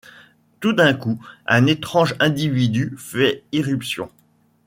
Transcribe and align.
Tout 0.61 0.73
d'un 0.73 0.95
coup, 0.95 1.23
un 1.45 1.67
étrange 1.67 2.15
individu 2.19 2.95
fait 2.97 3.43
irruption. 3.51 4.09